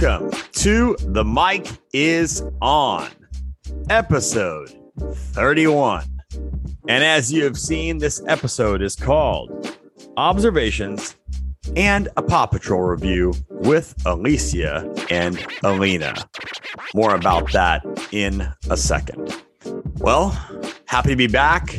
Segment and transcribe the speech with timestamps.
[0.00, 3.10] Welcome to The Mic is Ahn,
[3.90, 6.04] episode 31.
[6.86, 9.76] And as you have seen, this episode is called
[10.16, 11.16] Observations
[11.74, 16.14] and a Paw Patrol review with Alysia and Aleena.
[16.94, 19.34] More about that in a second.
[19.96, 20.30] Well,
[20.86, 21.76] happy to be back.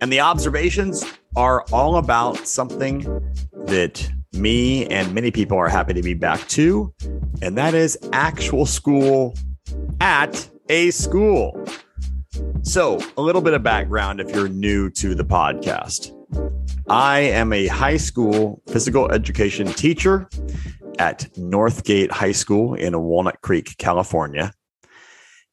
[0.00, 1.04] And the observations
[1.36, 3.02] are all about something
[3.66, 6.92] that me and many people are happy to be back to,
[7.42, 9.34] and that is actual school
[10.00, 11.64] at a school.
[12.62, 16.14] So, a little bit of background if you're new to the podcast.
[16.88, 20.28] I am a high school physical education teacher
[20.98, 24.52] at Northgate High School in Walnut Creek, California.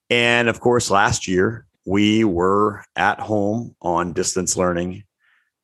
[0.09, 5.03] And of course, last year we were at home on distance learning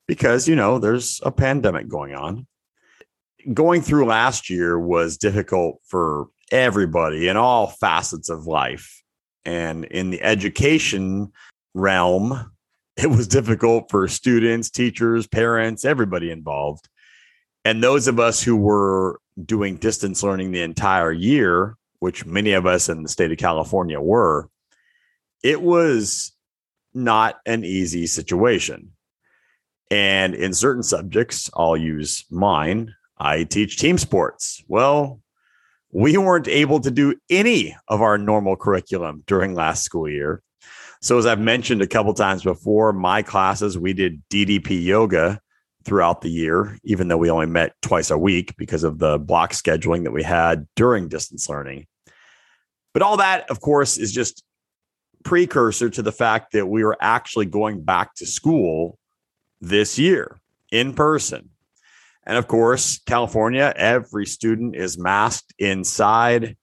[0.08, 2.46] because, you know, there's a pandemic going on
[3.52, 9.02] going through last year was difficult for everybody in all facets of life.
[9.44, 11.32] And in the education
[11.74, 12.52] realm,
[12.96, 16.88] it was difficult for students, teachers, parents, everybody involved.
[17.64, 22.66] And those of us who were doing distance learning the entire year, which many of
[22.66, 24.48] us in the state of California were,
[25.42, 26.32] it was
[26.92, 28.92] not an easy situation.
[29.90, 34.62] And in certain subjects, I'll use mine, I teach team sports.
[34.68, 35.20] Well,
[35.92, 40.42] we weren't able to do any of our normal curriculum during last school year.
[41.00, 45.40] So, as I've mentioned a couple times before, my classes, we did DDP yoga
[45.84, 49.52] throughout the year, even though we only met twice a week because of the block
[49.52, 51.86] scheduling that we had during distance learning.
[52.92, 54.42] But all that, of course, is just
[55.24, 58.98] precursor to the fact that we were actually going back to school
[59.60, 61.50] this year in person.
[62.26, 66.56] And of course, California, every student is masked inside,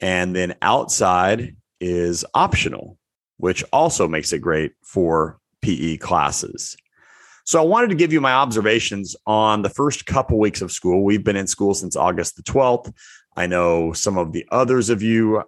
[0.00, 2.98] and then outside is optional,
[3.36, 6.76] which also makes it great for PE classes.
[7.46, 11.04] So I wanted to give you my observations on the first couple weeks of school.
[11.04, 12.92] We've been in school since August the 12th.
[13.36, 15.42] I know some of the others of you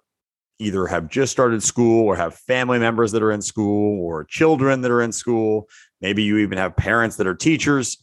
[0.59, 4.81] either have just started school or have family members that are in school or children
[4.81, 5.67] that are in school.
[6.01, 7.97] Maybe you even have parents that are teachers.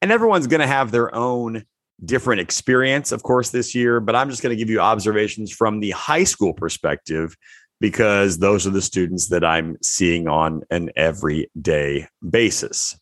[0.00, 1.64] And everyone's going to have their own
[2.04, 4.00] different experience, of course, this year.
[4.00, 7.36] But I'm just going to give you observations from the high school perspective
[7.80, 12.98] because those are the students that I'm seeing on an everyday basis.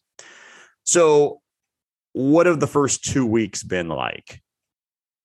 [0.85, 1.41] So,
[2.13, 4.41] what have the first two weeks been like?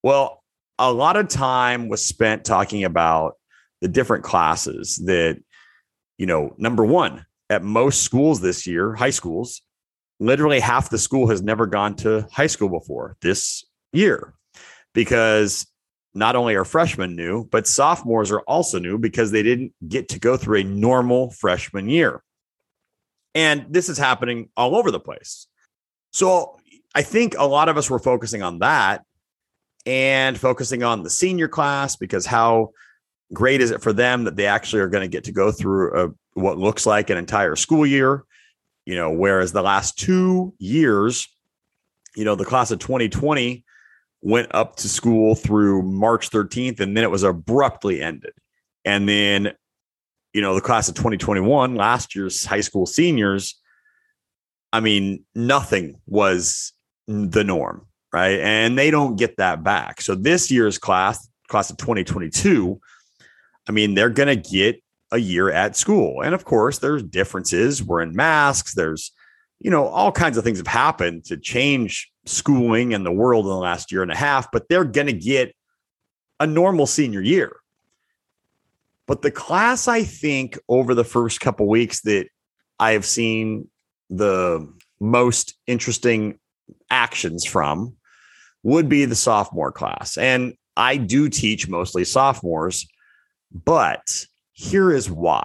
[0.03, 0.44] Well,
[0.78, 3.35] a lot of time was spent talking about
[3.81, 5.41] the different classes that,
[6.18, 9.62] you know, number one, at most schools this year, high schools,
[10.22, 14.36] literally half the school has never gone to high school before this year
[14.94, 15.66] because
[16.14, 20.20] not only are freshmen new, but sophomores are also new because they didn't get to
[20.20, 22.22] go through a normal freshman year.
[23.34, 25.48] And this is happening all over the place.
[26.12, 26.59] So
[26.94, 29.03] I think a lot of us were focusing on that
[29.88, 32.72] and focusing on the senior class because how
[33.34, 36.00] great is it for them that they actually are going to get to go through
[36.00, 38.24] a, what looks like an entire school year
[38.86, 41.28] you know, whereas the last two years,
[42.16, 43.64] you know, the class of 2020
[44.22, 48.34] went up to school through March 13th and then it was abruptly ended.
[48.86, 49.53] And then,
[50.34, 53.59] you know, the class of 2021, last year's high school seniors,
[54.74, 56.74] I mean, nothing was
[57.08, 58.40] the norm, right?
[58.40, 60.02] And they don't get that back.
[60.02, 62.80] So this year's class, class of 2022,
[63.68, 64.81] I mean, they're going to get
[65.12, 66.22] a year at school.
[66.22, 67.84] And of course, there's differences.
[67.84, 68.74] We're in masks.
[68.74, 69.12] There's,
[69.60, 73.52] you know, all kinds of things have happened to change schooling and the world in
[73.52, 75.56] the last year and a half, but they're going to get
[76.40, 77.56] a normal senior year.
[79.08, 82.28] But the class, I think, over the first couple weeks that
[82.80, 83.68] I have seen
[84.09, 86.40] the most interesting
[86.90, 87.96] actions from
[88.64, 90.18] would be the sophomore class.
[90.18, 92.88] And I do teach mostly sophomores,
[93.52, 94.26] but
[94.61, 95.43] here is why.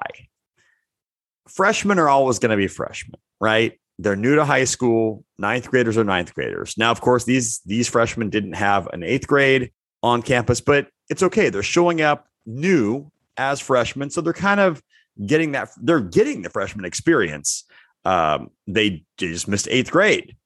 [1.49, 3.81] Freshmen are always going to be freshmen, right?
[3.99, 5.25] They're new to high school.
[5.39, 6.75] Ninth graders are ninth graders.
[6.77, 9.73] Now, of course, these these freshmen didn't have an eighth grade
[10.03, 11.49] on campus, but it's okay.
[11.49, 14.83] They're showing up new as freshmen, so they're kind of
[15.25, 15.71] getting that.
[15.81, 17.65] They're getting the freshman experience.
[18.05, 20.37] Um, they just missed eighth grade,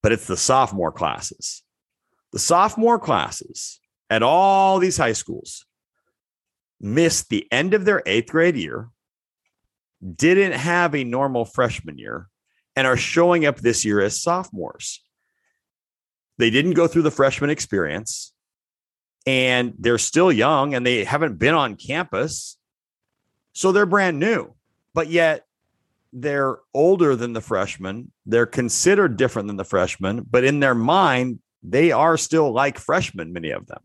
[0.00, 1.64] but it's the sophomore classes.
[2.32, 3.80] The sophomore classes
[4.10, 5.66] at all these high schools
[6.80, 8.90] missed the end of their eighth grade year,
[10.16, 12.28] didn't have a normal freshman year,
[12.74, 15.02] and are showing up this year as sophomores.
[16.38, 18.32] They didn't go through the freshman experience.
[19.26, 22.56] and they're still young and they haven't been on campus.
[23.52, 24.54] So they're brand new,
[24.94, 25.46] but yet
[26.12, 28.12] they're older than the freshmen.
[28.24, 33.32] They're considered different than the freshmen, but in their mind, they are still like freshmen,
[33.32, 33.80] many of them.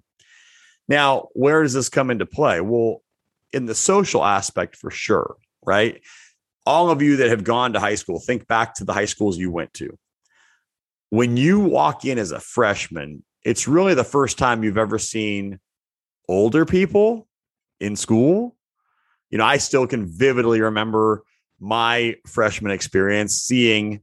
[0.92, 2.60] Now, where does this come into play?
[2.60, 3.02] Well,
[3.54, 6.02] in the social aspect for sure, right?
[6.66, 9.38] All of you that have gone to high school, think back to the high schools
[9.38, 9.98] you went to.
[11.10, 15.62] When you walk in as a freshman, it's really the first time you've ever seen
[16.28, 17.26] older people
[17.80, 18.58] in school.
[19.30, 21.24] You know, I still can vividly remember
[21.58, 24.02] my freshman experience seeing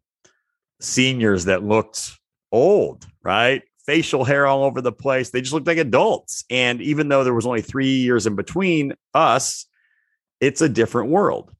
[0.81, 2.19] seniors that looked
[2.51, 3.63] old, right?
[3.89, 5.31] Facial hair all over the place.
[5.31, 6.45] They just looked like adults.
[6.51, 9.65] And even though there was only three years in between us,
[10.43, 11.51] it's a different world.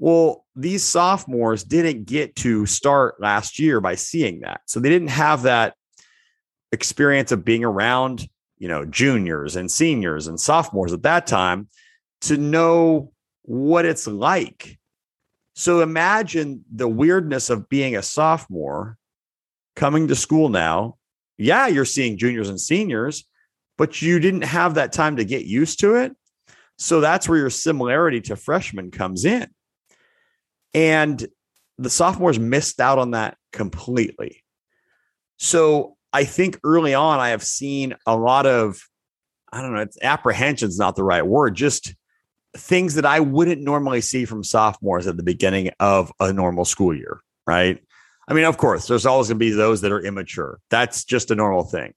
[0.00, 4.62] Well, these sophomores didn't get to start last year by seeing that.
[4.66, 5.76] So they didn't have that
[6.72, 8.28] experience of being around,
[8.58, 11.68] you know, juniors and seniors and sophomores at that time
[12.22, 14.76] to know what it's like.
[15.54, 18.98] So imagine the weirdness of being a sophomore
[19.76, 20.96] coming to school now.
[21.38, 23.24] Yeah, you're seeing juniors and seniors,
[23.78, 26.12] but you didn't have that time to get used to it.
[26.78, 29.48] So that's where your similarity to freshmen comes in.
[30.74, 31.26] And
[31.78, 34.42] the sophomores missed out on that completely.
[35.38, 38.80] So I think early on, I have seen a lot of,
[39.52, 41.94] I don't know, apprehension is not the right word, just
[42.56, 46.94] things that I wouldn't normally see from sophomores at the beginning of a normal school
[46.94, 47.82] year, right?
[48.32, 50.58] I mean, of course, there's always going to be those that are immature.
[50.70, 51.92] That's just a normal thing.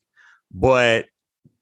[0.51, 1.05] But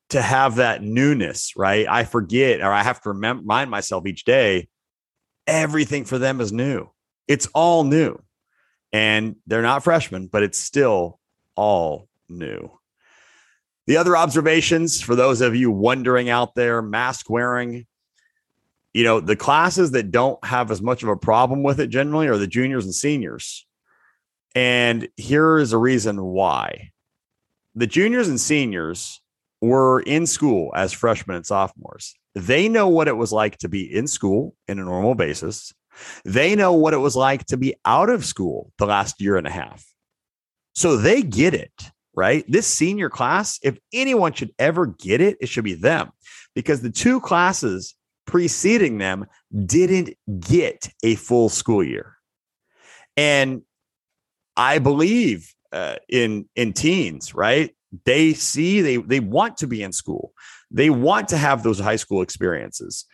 [0.09, 1.85] to have that newness, right?
[1.87, 4.69] I forget or I have to remind myself each day
[5.45, 6.89] everything for them is new.
[7.27, 8.19] It's all new.
[8.91, 11.19] And they're not freshmen, but it's still
[11.55, 12.71] all new.
[13.85, 17.85] The other observations for those of you wondering out there, mask wearing,
[18.91, 22.27] you know, the classes that don't have as much of a problem with it generally
[22.27, 23.67] are the juniors and seniors.
[24.55, 26.91] And here is a reason why.
[27.75, 29.21] The juniors and seniors
[29.61, 32.13] were in school as freshmen and sophomores.
[32.35, 35.73] They know what it was like to be in school in a normal basis.
[36.25, 39.47] They know what it was like to be out of school the last year and
[39.47, 39.85] a half.
[40.73, 42.45] So they get it right?
[42.47, 46.11] This senior class, if anyone should ever get it, it should be them
[46.55, 47.95] because the two classes
[48.25, 49.25] preceding them
[49.65, 52.15] didn't get a full school year.
[53.17, 53.63] And
[54.55, 57.75] I believe uh, in in teens, right?
[58.05, 60.33] They see they they want to be in school.
[60.71, 63.05] They want to have those high school experiences.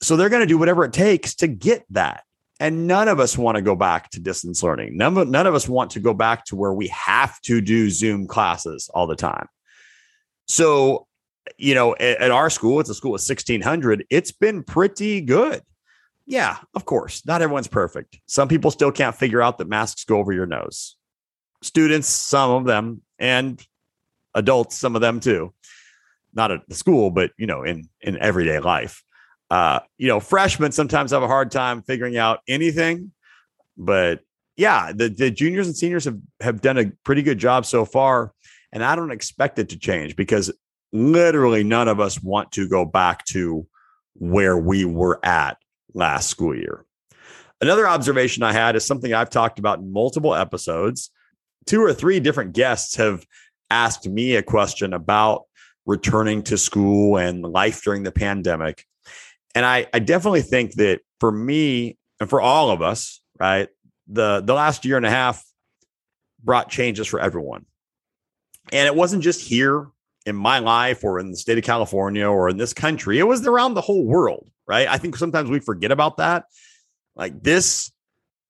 [0.00, 2.22] So they're going to do whatever it takes to get that.
[2.60, 4.96] And none of us want to go back to distance learning.
[4.96, 7.88] None of, none of us want to go back to where we have to do
[7.88, 9.46] Zoom classes all the time.
[10.46, 11.06] So,
[11.56, 14.04] you know, at, at our school, it's a school of 1600.
[14.10, 15.62] It's been pretty good.
[16.28, 18.20] Yeah, of course, not everyone's perfect.
[18.26, 20.96] Some people still can't figure out that masks go over your nose.
[21.62, 23.60] Students, some of them, and
[24.34, 25.54] adults, some of them too.
[26.34, 29.02] Not at the school, but you know, in in everyday life
[29.50, 33.12] uh, you know, freshmen sometimes have a hard time figuring out anything,
[33.76, 34.20] but
[34.56, 38.32] yeah, the, the juniors and seniors have, have done a pretty good job so far.
[38.72, 40.52] And I don't expect it to change because
[40.92, 43.66] literally none of us want to go back to
[44.14, 45.56] where we were at
[45.94, 46.84] last school year.
[47.60, 51.10] Another observation I had is something I've talked about in multiple episodes.
[51.66, 53.26] Two or three different guests have
[53.70, 55.44] asked me a question about
[55.86, 58.84] returning to school and life during the pandemic.
[59.54, 63.68] And I, I definitely think that for me and for all of us, right,
[64.06, 65.44] the the last year and a half
[66.42, 67.66] brought changes for everyone.
[68.72, 69.88] And it wasn't just here
[70.26, 73.18] in my life or in the state of California or in this country.
[73.18, 74.86] It was around the whole world, right?
[74.86, 76.44] I think sometimes we forget about that.
[77.16, 77.90] Like this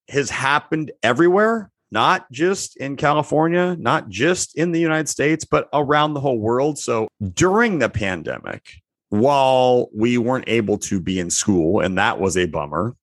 [0.09, 6.15] has happened everywhere, not just in California, not just in the United States, but around
[6.15, 6.79] the whole world.
[6.79, 12.37] So during the pandemic, while we weren't able to be in school, and that was
[12.37, 12.95] a bummer.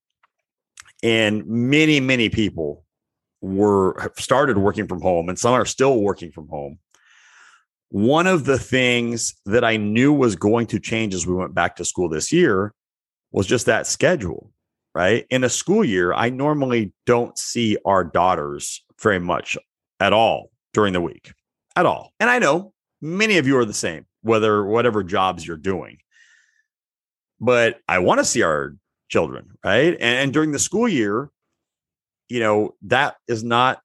[1.04, 2.84] And many, many people
[3.42, 6.80] were started working from home, and some are still working from home.
[7.90, 11.76] One of the things that I knew was going to change as we went back
[11.78, 12.74] to school this year
[13.36, 14.52] was just that schedule,
[14.94, 15.26] right?
[15.30, 19.58] In a school year, I normally don't see our daughters very much
[20.00, 21.34] at all during the week,
[21.76, 22.14] at all.
[22.20, 25.98] And I know many of you are the same whether whatever jobs you're doing.
[27.40, 28.76] But I want to see our
[29.10, 29.94] children, right?
[29.94, 31.30] And, and during the school year,
[32.30, 33.82] you know, that is not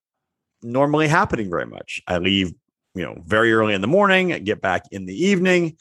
[0.62, 2.00] normally happening very much.
[2.06, 2.54] I leave
[2.94, 5.76] you know, very early in the morning, get back in the evening.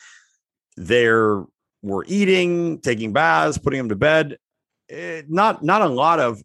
[0.78, 1.44] They're
[1.82, 4.38] were eating, taking baths, putting them to bed.
[4.88, 6.42] It, eh, not not a lot of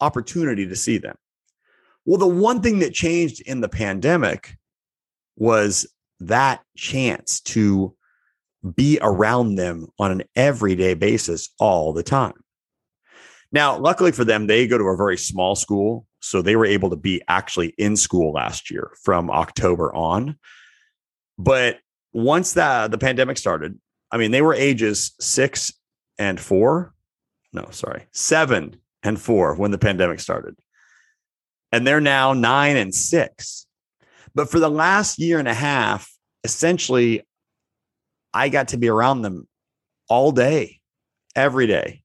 [0.00, 1.16] opportunity to see them.
[2.04, 4.56] Well, the one thing that changed in the pandemic
[5.36, 5.86] was
[6.20, 7.94] that chance to
[8.76, 12.34] be around them on an everyday basis all the time.
[13.50, 16.06] Now, luckily for them, they go to a very small school.
[16.20, 20.38] So they were able to be actually in school last year from October on.
[21.36, 21.78] But
[22.12, 23.78] once that the pandemic started,
[24.12, 25.72] I mean, they were ages six
[26.18, 26.94] and four.
[27.52, 30.54] No, sorry, seven and four when the pandemic started.
[31.72, 33.66] And they're now nine and six.
[34.34, 36.10] But for the last year and a half,
[36.44, 37.22] essentially,
[38.34, 39.48] I got to be around them
[40.08, 40.80] all day,
[41.34, 42.02] every day.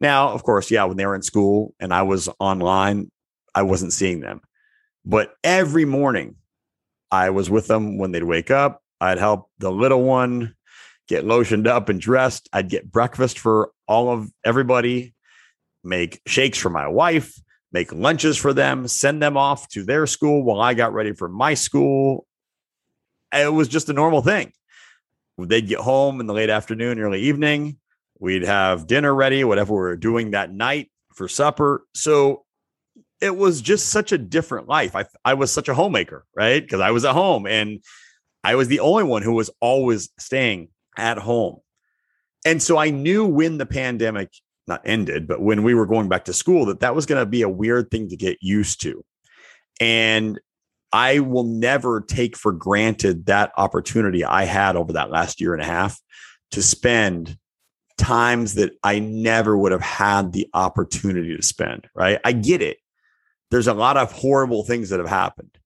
[0.00, 3.10] Now, of course, yeah, when they were in school and I was online,
[3.54, 4.40] I wasn't seeing them.
[5.04, 6.36] But every morning,
[7.10, 8.82] I was with them when they'd wake up.
[9.00, 10.54] I'd help the little one
[11.10, 12.48] get lotioned up and dressed.
[12.52, 15.12] I'd get breakfast for all of everybody,
[15.82, 17.34] make shakes for my wife,
[17.72, 21.28] make lunches for them, send them off to their school while I got ready for
[21.28, 22.26] my school.
[23.34, 24.52] It was just a normal thing.
[25.36, 27.78] They'd get home in the late afternoon, early evening.
[28.20, 31.82] We'd have dinner ready, whatever we were doing that night for supper.
[31.92, 32.44] So
[33.20, 34.94] it was just such a different life.
[34.94, 36.62] I, I was such a homemaker, right?
[36.62, 37.82] Because I was at home and
[38.44, 40.68] I was the only one who was always staying
[41.00, 41.56] at home.
[42.44, 44.32] And so I knew when the pandemic
[44.66, 47.26] not ended, but when we were going back to school, that that was going to
[47.26, 49.04] be a weird thing to get used to.
[49.80, 50.40] And
[50.92, 55.62] I will never take for granted that opportunity I had over that last year and
[55.62, 56.00] a half
[56.52, 57.36] to spend
[57.96, 62.18] times that I never would have had the opportunity to spend, right?
[62.24, 62.78] I get it.
[63.50, 65.58] There's a lot of horrible things that have happened,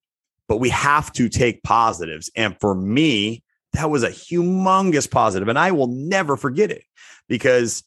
[0.49, 2.31] but we have to take positives.
[2.35, 3.44] And for me,
[3.75, 6.85] that was a humongous positive, and I will never forget it
[7.29, 7.83] because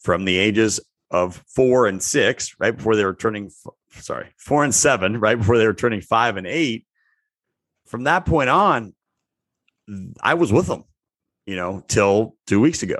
[0.00, 0.80] from the ages
[1.10, 3.50] of four and six, right before they were turning,
[3.92, 6.86] sorry, four and seven, right before they were turning five and eight.
[7.86, 8.94] From that point on,
[10.20, 10.84] I was with them,
[11.46, 12.98] you know, till two weeks ago.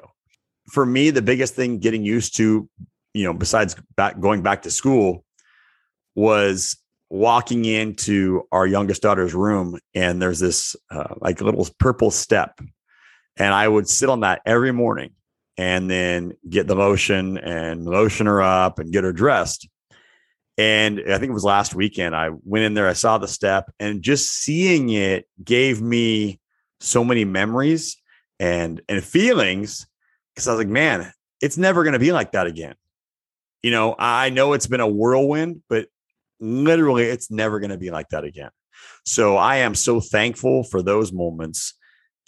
[0.71, 2.69] For me, the biggest thing getting used to,
[3.15, 5.25] you know, besides back going back to school,
[6.15, 6.77] was
[7.11, 12.61] walking into our youngest daughter's room, and there's this uh, like little purple step,
[13.37, 15.13] and I would sit on that every morning
[15.57, 19.69] and then get the lotion and lotion her up and get her dressed.
[20.57, 22.17] And I think it was last weekend.
[22.17, 26.41] I went in there, I saw the step, and just seeing it gave me
[26.81, 27.97] so many memories
[28.41, 29.87] and and feelings
[30.35, 32.75] because I was like, man, it's never going to be like that again.
[33.63, 35.89] You know, I know it's been a whirlwind, but
[36.41, 38.51] literally, it's never going to be like that again.
[39.05, 41.75] So I am so thankful for those moments,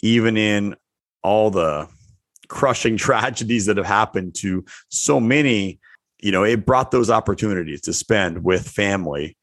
[0.01, 0.75] even in
[1.23, 1.87] all the
[2.47, 5.79] crushing tragedies that have happened to so many,
[6.21, 9.37] you know, it brought those opportunities to spend with family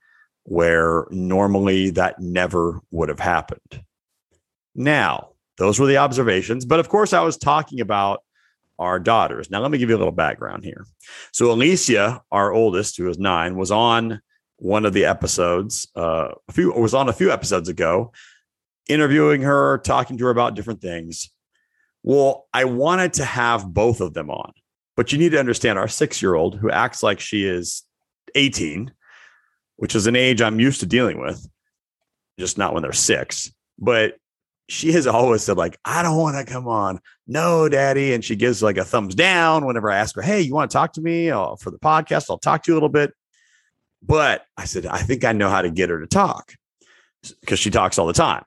[0.45, 3.83] where normally that never would have happened.
[4.75, 6.65] Now, those were the observations.
[6.65, 8.23] But of course, I was talking about
[8.79, 9.51] our daughters.
[9.51, 10.87] Now, let me give you a little background here.
[11.33, 14.21] So, Alysia, our oldest, who is nine, was on
[14.59, 18.13] one of the episodes, uh, a few was on a few episodes ago,
[18.89, 21.31] interviewing her, talking to her about different things.
[22.03, 24.53] Well, I wanted to have both of them on,
[24.97, 27.85] but you need to understand our six year old who acts like she is
[28.35, 28.93] 18,
[29.77, 31.47] which is an age I'm used to dealing with,
[32.39, 33.53] just not when they're six.
[33.79, 34.17] But
[34.69, 37.01] she has always said, like, I don't want to come on.
[37.27, 38.13] No, daddy.
[38.13, 40.77] And she gives like a thumbs down whenever I ask her, Hey, you want to
[40.77, 42.27] talk to me I'll, for the podcast?
[42.29, 43.13] I'll talk to you a little bit.
[44.03, 46.55] But I said, I think I know how to get her to talk
[47.41, 48.45] because she talks all the time.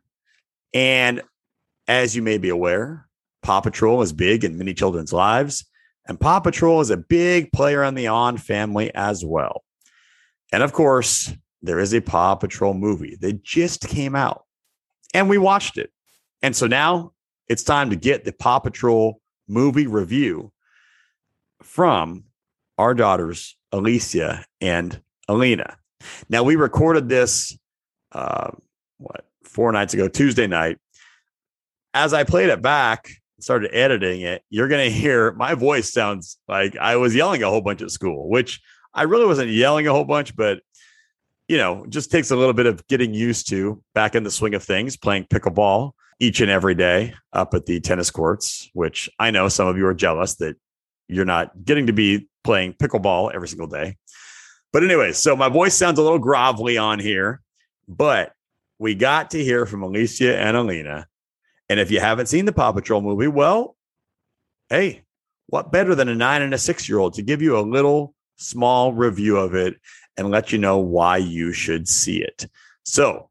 [0.73, 1.21] And
[1.87, 3.07] as you may be aware,
[3.43, 5.65] Paw Patrol is big in many children's lives,
[6.07, 9.63] and Paw Patrol is a big player in the Ahn family as well.
[10.51, 14.45] And of course, there is a Paw Patrol movie that just came out,
[15.13, 15.91] and we watched it.
[16.41, 17.13] And so now
[17.47, 20.51] it's time to get the Paw Patrol movie review
[21.61, 22.25] from
[22.77, 25.01] our daughters, Alysia and
[25.31, 25.75] Aleena.
[26.29, 27.57] Now, we recorded this,
[28.11, 28.51] uh,
[28.97, 30.77] what, four nights ago, Tuesday night.
[31.93, 33.09] As I played it back,
[33.39, 37.49] started editing it, you're going to hear my voice sounds like I was yelling a
[37.49, 38.61] whole bunch at school, which
[38.93, 40.61] I really wasn't yelling a whole bunch, but
[41.47, 44.53] you know, just takes a little bit of getting used to back in the swing
[44.53, 49.31] of things, playing pickleball each and every day up at the tennis courts, which I
[49.31, 50.55] know some of you are jealous that
[51.09, 53.97] you're not getting to be playing pickleball every single day.
[54.71, 57.41] But anyway, so my voice sounds a little grovelly on here,
[57.87, 58.33] but
[58.79, 61.05] we got to hear from Alysia and Aleena.
[61.69, 63.75] And if you haven't seen the Paw Patrol movie, well,
[64.69, 65.03] hey,
[65.47, 68.15] what better than a nine and a six year old to give you a little
[68.37, 69.75] small review of it
[70.17, 72.47] and let you know why you should see it.
[72.83, 73.29] So,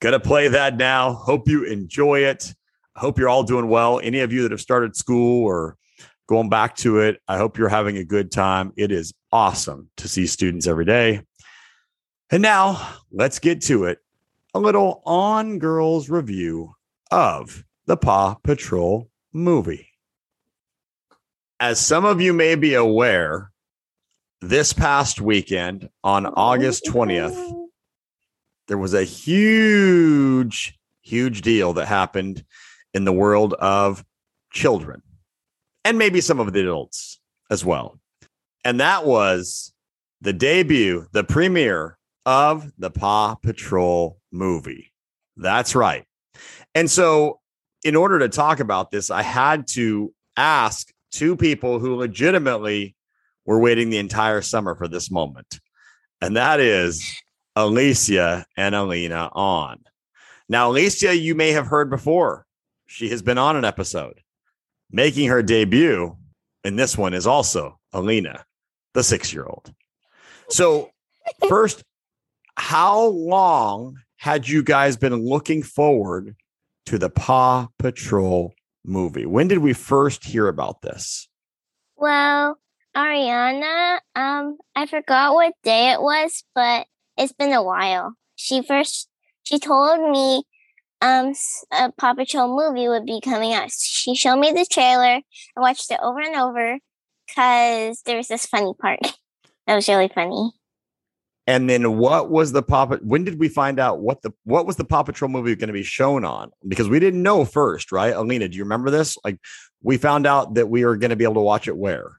[0.00, 1.12] gonna play that now.
[1.12, 2.54] Hope you enjoy it.
[2.96, 4.00] Hope you're all doing well.
[4.00, 5.76] Any of you that have started school or
[6.28, 8.72] going back to it, I hope you're having a good time.
[8.76, 11.22] It is awesome to see students every day.
[12.30, 13.98] And now let's get to it.
[14.54, 16.74] A little Ahn girls review
[17.10, 19.88] of the Paw Patrol movie.
[21.58, 23.50] As some of you may be aware,
[24.40, 27.68] this past weekend on August 20th,
[28.68, 32.44] there was a huge, huge deal that happened
[32.94, 34.04] in the world of
[34.52, 35.02] children
[35.88, 37.18] and maybe some of the adults
[37.50, 37.98] as well.
[38.62, 39.72] And that was
[40.20, 44.92] the debut, the premiere of the Paw Patrol movie.
[45.38, 46.04] That's right.
[46.74, 47.40] And so,
[47.84, 52.94] in order to talk about this, I had to ask two people who legitimately
[53.46, 55.58] were waiting the entire summer for this moment.
[56.20, 57.02] And that is
[57.56, 59.78] Alysia and Aleena on.
[60.50, 62.44] Now, Alysia, you may have heard before.
[62.88, 64.20] She has been Ahn an episode.
[64.90, 66.16] Making her debut
[66.64, 68.44] in this one is also Aleena,
[68.94, 69.72] the six year old.
[70.48, 70.90] So,
[71.48, 71.82] first,
[72.56, 76.34] how long had you guys been looking forward
[76.86, 78.54] to the Paw Patrol
[78.84, 79.26] movie?
[79.26, 81.28] When did we first hear about this?
[81.96, 82.58] Well,
[82.96, 88.14] Ariana, um, I forgot what day it was, but it's been a while.
[88.36, 89.08] She first
[89.42, 90.42] she told me
[91.00, 91.32] um
[91.72, 93.70] a Paw Patrol movie would be coming out.
[93.70, 95.20] She showed me the trailer.
[95.56, 96.78] I watched it over and over
[97.26, 99.00] because there was this funny part
[99.66, 100.52] that was really funny.
[101.46, 104.76] And then what was the Paw when did we find out what the what was
[104.76, 106.50] the Paw Patrol movie going to be shown on?
[106.66, 108.14] Because we didn't know first, right?
[108.14, 109.16] Aleena, do you remember this?
[109.24, 109.38] Like
[109.82, 112.18] we found out that we were going to be able to watch it where?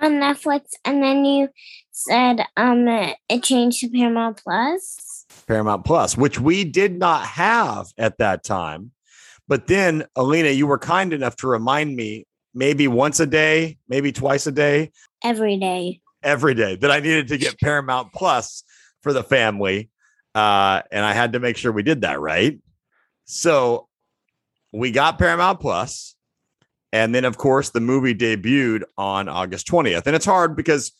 [0.00, 1.48] on Netflix, and then you
[1.90, 5.13] said um it changed to Paramount Plus.
[5.46, 8.92] Paramount Plus, which we did not have at that time.
[9.46, 14.12] But then, Aleena, you were kind enough to remind me maybe once a day, maybe
[14.12, 14.92] twice a day,
[15.22, 18.64] every day, every day that I needed to get Paramount Plus
[19.02, 19.90] for the family.
[20.34, 22.58] Uh, and I had to make sure we did that right.
[23.24, 23.88] So
[24.72, 26.14] we got Paramount Plus
[26.94, 30.06] and then, of course, the movie debuted on August 20th.
[30.06, 30.92] And it's hard because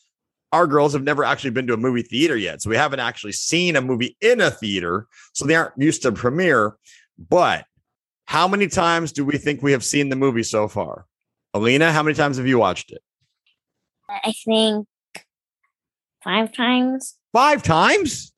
[0.54, 2.62] our girls have never actually been to a movie theater yet.
[2.62, 5.08] So we haven't actually seen a movie in a theater.
[5.32, 6.76] So they aren't used to premiere.
[7.18, 7.64] But
[8.26, 11.06] how many times do we think we have seen the movie so far?
[11.56, 13.02] Aleena, how many times have you watched it?
[14.08, 14.86] I think
[16.22, 17.16] five times.
[17.32, 18.32] Five times?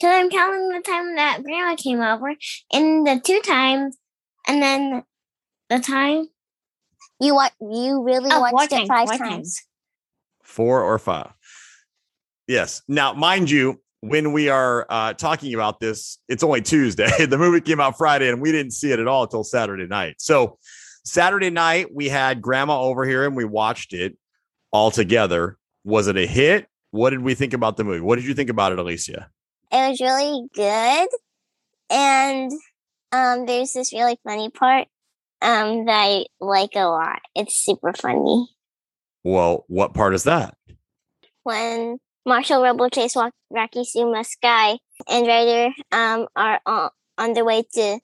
[0.00, 2.34] Because I'm counting the time that grandma came over
[2.72, 3.96] and the two times,
[4.48, 5.04] and then
[5.68, 6.26] the time
[7.20, 7.52] you what?
[7.60, 9.20] You really oh, watched it five times.
[9.20, 9.62] times.
[10.50, 11.30] Four or five.
[12.48, 12.82] Yes.
[12.88, 17.08] Now, mind you, when we are uh, talking about this, it's only Tuesday.
[17.26, 20.16] the movie came out Friday, and we didn't see it at all until Saturday night.
[20.18, 20.58] So,
[21.04, 24.16] Saturday night we had Grandma over here, and we watched it
[24.72, 25.56] all together.
[25.84, 26.66] Was it a hit?
[26.90, 28.00] What did we think about the movie?
[28.00, 29.26] What did you think about it, Alysia?
[29.70, 31.08] It was really good,
[31.88, 32.50] and
[33.12, 34.88] um, there's this really funny part
[35.40, 37.20] um, that I like a lot.
[37.36, 38.48] It's super funny.
[39.24, 40.56] Well, what part is that?
[41.42, 43.16] When Marshall Rubble Chase
[43.50, 44.78] Rocky Zuma Sky
[45.08, 48.00] and Ryder um, are on, on their way to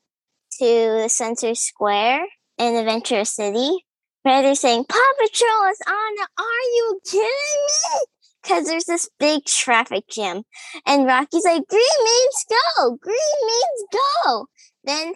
[0.58, 0.64] to
[1.02, 2.26] the Center Square
[2.58, 3.84] in Adventure City.
[4.24, 6.26] Ryder's saying, Paw Patrol is on.
[6.38, 8.00] Are you kidding me?
[8.42, 10.42] Because there's this big traffic jam.
[10.86, 12.96] And Rocky's like, Green means go.
[12.96, 14.46] Green means go.
[14.84, 15.14] Then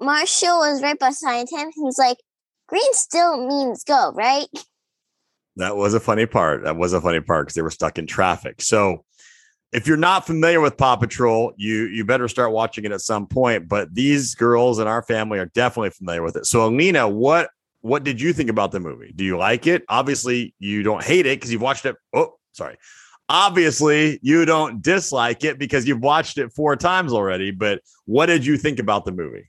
[0.00, 1.70] Marshall was right beside him.
[1.74, 2.18] He's like,
[2.66, 4.46] green still means go, right?
[5.56, 6.64] That was a funny part.
[6.64, 8.60] That was a funny part because they were stuck in traffic.
[8.60, 9.04] So
[9.72, 13.26] if you're not familiar with Paw Patrol, you you better start watching it at some
[13.26, 13.68] point.
[13.68, 16.46] But these girls in our family are definitely familiar with it.
[16.46, 19.12] So Aleena, what what did you think about the movie?
[19.14, 19.84] Do you like it?
[19.88, 21.96] Obviously, you don't hate it because you've watched it.
[22.12, 22.76] Oh, sorry.
[23.28, 27.50] Obviously, you don't dislike it because you've watched it four times already.
[27.50, 29.48] But what did you think about the movie?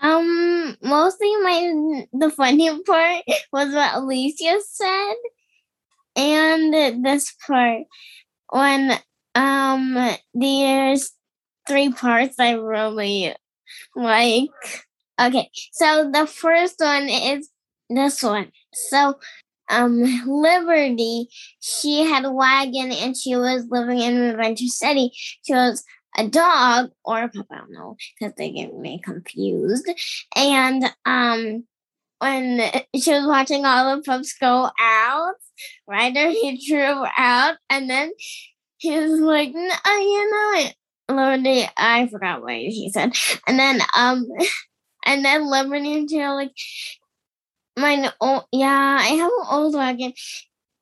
[0.00, 5.14] Um, mostly my the funny part was what Alysia said,
[6.16, 7.82] and this part
[8.50, 8.98] when
[9.34, 11.12] um there's
[11.68, 13.34] three parts I really
[13.96, 14.50] like.
[15.20, 17.50] Okay, so the first one is
[17.90, 18.52] this one.
[18.72, 19.14] So
[19.70, 21.28] um Liberty,
[21.60, 25.10] she had a wagon and she was living in Adventure City.
[25.46, 25.84] She was
[26.16, 27.46] a dog or a pup.
[27.50, 29.88] I don't know because they get me confused.
[30.36, 31.64] And um,
[32.18, 32.58] when
[32.96, 35.34] she was watching all the pups go out,
[35.86, 38.12] Ryder he drew out, and then
[38.76, 40.74] he was like, "No, you know it."
[41.10, 43.12] Liberty, I forgot what he said,
[43.46, 44.26] and then um,
[45.06, 46.52] and then Liberty and Jill like,
[47.78, 48.10] mine.
[48.20, 50.12] Oh yeah, I have an old wagon.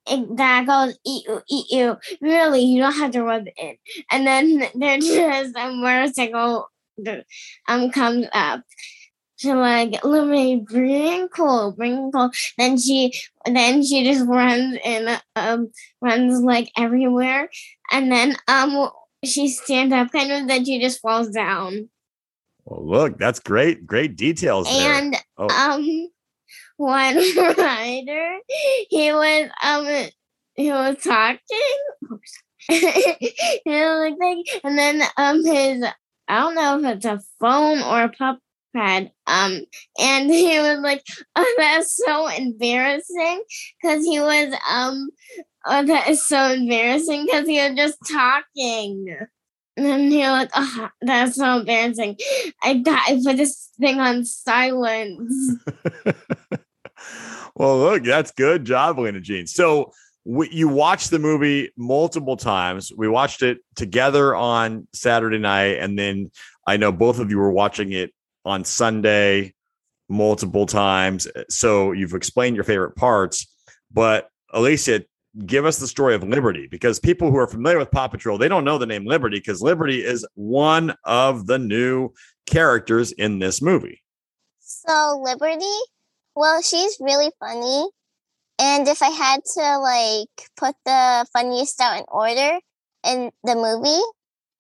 [0.07, 1.97] That goes eat you, eat you.
[2.21, 3.77] Really, you don't have to rub it in.
[4.11, 6.69] And then there's just a motorcycle
[7.69, 8.63] um comes up,
[9.37, 12.31] she like, let me bring cool, bring cool.
[12.57, 13.13] Then she
[13.45, 17.51] then she just runs and um runs like everywhere.
[17.93, 18.91] And then um
[19.25, 21.91] she stands up kind of then she just falls down.
[22.65, 24.67] Well, look, that's great, great details.
[24.71, 25.49] And oh.
[25.49, 26.09] um
[26.77, 27.17] one
[27.59, 28.39] Ryder,
[28.89, 30.09] he was um
[30.55, 31.39] he was talking.
[32.69, 35.85] you know, like, and then um his
[36.29, 38.41] I don't know if it's a phone or a pup
[38.75, 39.61] had um
[39.99, 41.03] and he was like
[41.37, 43.43] oh that's so embarrassing
[43.81, 45.09] because he was um
[45.67, 49.17] oh that is so embarrassing because he was just talking.
[49.79, 52.17] And then he was like oh that's so embarrassing.
[52.63, 55.57] I got i put this thing on silence
[57.55, 59.93] well look that's good job lena jean so
[60.25, 65.99] we, you watched the movie multiple times we watched it together on saturday night and
[65.99, 66.31] then
[66.67, 68.13] I know both of you were watching it
[68.45, 69.55] on Sunday
[70.09, 71.29] multiple times.
[71.49, 73.47] So you've explained your favorite parts,
[73.91, 75.05] but Alysia,
[75.45, 78.49] give us the story of Liberty because people who are familiar with Paw Patrol, they
[78.49, 82.11] don't know the name Liberty because Liberty is one of the new
[82.47, 84.03] characters in this movie.
[84.61, 85.65] So Liberty,
[86.37, 87.89] well, she's really funny.
[88.59, 92.61] And if I had to like put the funniest out in order
[93.05, 94.03] in the movie,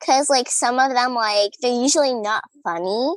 [0.00, 3.14] because like some of them like they're usually not funny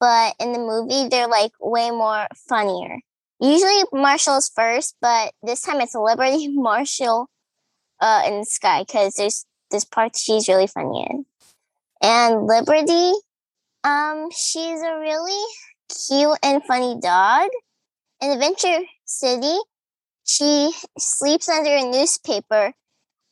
[0.00, 2.98] but in the movie they're like way more funnier.
[3.38, 7.28] Usually Marshall's first, but this time it's Liberty, Marshall,
[8.00, 11.26] uh, and Sky because there's this part she's really funny in.
[12.02, 13.12] And Liberty,
[13.84, 15.44] um, she's a really
[16.08, 17.48] cute and funny dog.
[18.20, 19.56] In Adventure City,
[20.24, 22.72] she sleeps under a newspaper,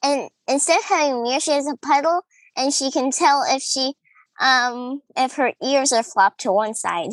[0.03, 2.23] and instead of having a mirror, she has a puddle,
[2.57, 3.95] and she can tell if she
[4.41, 7.11] um if her ears are flopped to one side.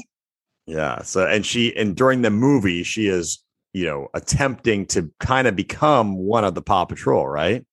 [0.66, 1.02] Yeah.
[1.02, 5.56] So and she and during the movie she is, you know, attempting to kind of
[5.56, 7.66] become one of the Paw Patrol, right?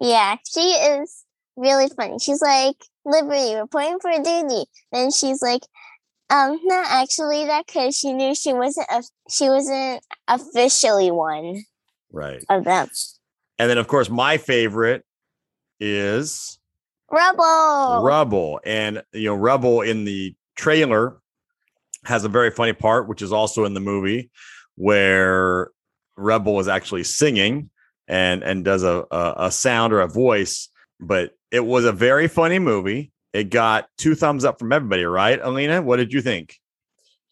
[0.00, 1.24] Yeah, she is
[1.56, 2.18] really funny.
[2.18, 4.64] She's like, Liberty, reporting for duty.
[4.92, 5.62] Then she's like,
[6.30, 11.64] um, not actually that because she knew she wasn't a, she wasn't officially one.
[12.12, 12.44] Right.
[12.48, 12.88] Of them.
[13.58, 15.04] And then of course my favorite
[15.80, 16.58] is
[17.10, 18.02] Rubble.
[18.02, 18.60] Rubble.
[18.64, 21.18] And, you know, Rubble in the trailer
[22.04, 24.30] has a very funny part, which is also in the movie,
[24.74, 25.70] where
[26.16, 27.70] Rubble is actually singing
[28.08, 30.68] and and does a, a, a sound or a voice.
[31.00, 33.12] But it was a very funny movie.
[33.34, 35.42] It got two thumbs up from everybody, right?
[35.42, 36.60] Aleena, what did you think?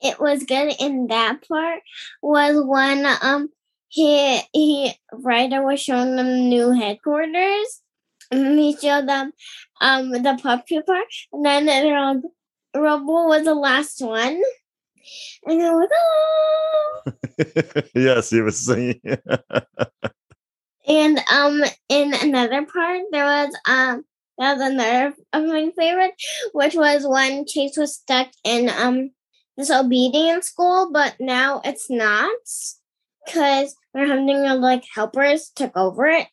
[0.02, 1.80] It was good in that part
[2.20, 3.48] was when um
[3.86, 7.82] he he Ryder was showing them new headquarters
[8.32, 9.32] And he showed them
[9.80, 12.22] um the puppy part, and then the
[12.74, 14.42] Rubble was the last one.
[15.46, 17.02] And they're like, oh.
[17.94, 19.00] yes, he was singing.
[20.88, 24.04] and um, in another part, there was um,
[24.42, 26.14] that was another of my favorite,
[26.52, 29.10] which was when Chase was stuck in um
[29.56, 32.30] disobedience school, but now it's not
[33.24, 36.26] because having like helpers took over it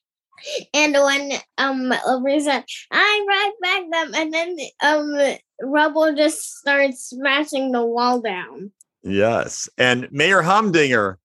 [0.74, 7.10] and when um over said, I right back them, and then um Rubble just starts
[7.10, 8.72] smashing the wall down.
[9.04, 11.20] Yes, and Mayor Humdinger,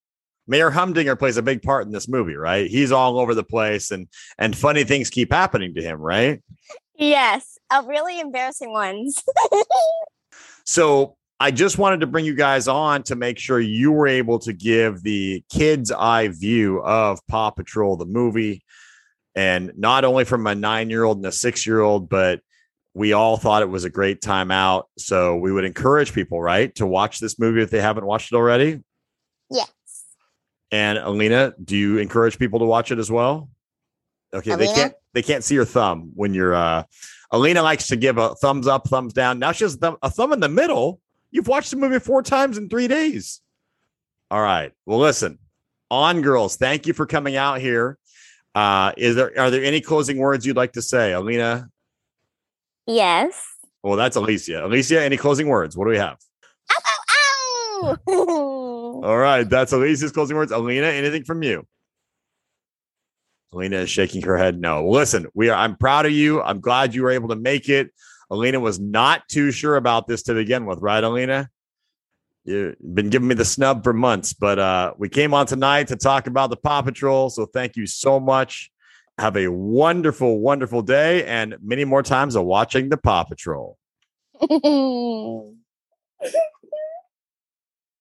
[0.46, 2.70] Mayor Humdinger plays a big part in this movie, right?
[2.70, 6.42] He's all over the place, and and funny things keep happening to him, right?
[6.96, 9.22] Yes, uh, really embarrassing ones.
[10.64, 14.38] so I just wanted to bring you guys on to make sure you were able
[14.40, 18.62] to give the kids' eye view of Paw Patrol, the movie
[19.34, 22.40] and not only from a nine year old and a six year old, but
[22.94, 24.88] we all thought it was a great time out.
[24.96, 28.36] So we would encourage people, right, to watch this movie if they haven't watched it
[28.36, 28.80] already.
[30.70, 30.96] Yes.
[30.96, 33.48] And Aleena, do you encourage people to watch it as well?
[34.32, 34.58] Okay, Aleena?
[34.58, 36.84] they can't they can't see your thumb when you're uh
[37.32, 39.38] Aleena likes to give a thumbs up, thumbs down.
[39.38, 41.00] Now she has a thumb in the middle.
[41.30, 43.40] You've watched the movie four times in three days.
[44.30, 44.72] All right.
[44.86, 45.38] Well, listen,
[45.90, 47.98] Ahn girls, thank you for coming out here
[48.54, 51.68] uh, is there are there any closing words you'd like to say, Aleena?
[52.86, 53.42] Yes.
[53.82, 54.62] Well, that's Alysia.
[54.62, 55.76] Alysia, any closing words?
[55.76, 56.18] What do we have?
[56.72, 56.94] Ow,
[57.82, 58.63] ow, ow.
[59.04, 60.50] All right, that's Alysia's closing words.
[60.50, 61.66] Aleena, anything from you?
[63.52, 64.58] Aleena is shaking her head.
[64.58, 64.88] No.
[64.88, 65.56] Listen, we are.
[65.56, 66.40] I'm proud of you.
[66.40, 67.90] I'm glad you were able to make it.
[68.32, 71.48] Aleena was not too sure about this to begin with, right, Aleena?
[72.46, 75.96] You've been giving me the snub for months, but uh, we came on tonight to
[75.96, 77.28] talk about the Paw Patrol.
[77.28, 78.70] So thank you so much.
[79.18, 83.76] Have a wonderful, wonderful day and many more times of watching the Paw Patrol.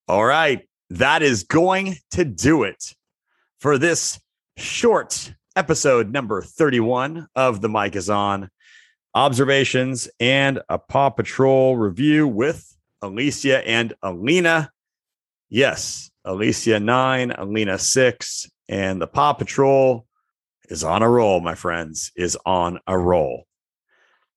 [0.07, 0.65] All right.
[0.97, 2.93] That is going to do it
[3.59, 4.19] for this
[4.57, 8.49] short episode number 31 of The Mic is Ahn
[9.15, 14.69] Observations and a Paw Patrol review with Alysia and Aleena.
[15.49, 20.05] Yes, Alysia nine, Aleena six, and the Paw Patrol
[20.69, 23.45] is on a roll, my friends, is on a roll.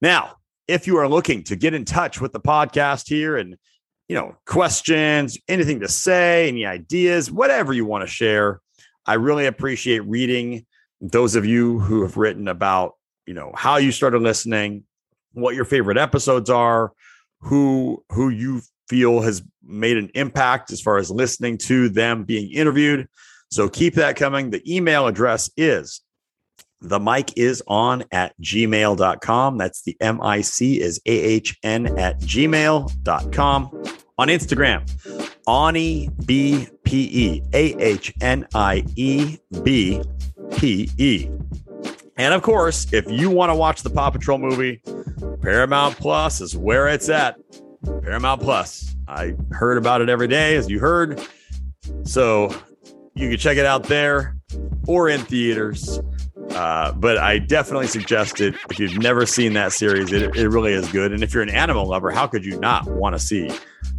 [0.00, 3.58] Now, if you are looking to get in touch with the podcast here and
[4.08, 8.60] you know, questions, anything to say, any ideas, whatever you want to share.
[9.06, 10.66] I really appreciate reading
[11.00, 12.94] those of you who have written about,
[13.26, 14.84] you know, how you started listening,
[15.32, 16.92] what your favorite episodes are,
[17.40, 22.50] who who you feel has made an impact as far as listening to them being
[22.52, 23.08] interviewed.
[23.50, 24.50] So keep that coming.
[24.50, 26.00] The email address is
[26.80, 29.58] the mic is on at gmail.com.
[29.58, 33.84] That's the M I C is A H N at gmail.com.
[34.18, 40.02] On Instagram, Ani B P E, A H N I E B
[40.56, 41.28] P E.
[42.16, 44.80] And of course, if you want to watch the Paw Patrol movie,
[45.42, 47.36] Paramount Plus is where it's at.
[47.84, 48.94] Paramount Plus.
[49.06, 51.20] I heard about it every day, as you heard.
[52.04, 52.54] So
[53.14, 54.36] you can check it out there
[54.86, 56.00] or in theaters.
[56.56, 60.10] Uh, but I definitely suggest it if you've never seen that series.
[60.10, 61.12] It, it really is good.
[61.12, 63.50] And if you're an animal lover, how could you not want to see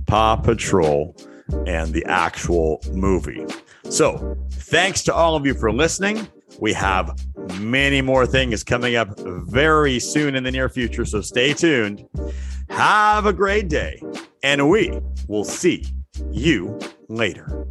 [0.08, 1.16] Paw Patrol
[1.68, 3.46] and the actual movie?
[3.90, 6.28] So, thanks to all of you for listening.
[6.60, 7.16] We have
[7.60, 11.06] many more things coming up very soon in the near future.
[11.06, 12.08] So, stay tuned.
[12.72, 14.02] Have a great day,
[14.42, 15.86] and we will see
[16.32, 17.68] you later.